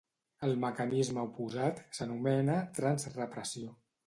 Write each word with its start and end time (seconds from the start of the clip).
El 0.47 0.53
mecanisme 0.63 1.25
oposat 1.27 1.83
s'anomena 1.99 2.57
transrepressió. 2.81 3.77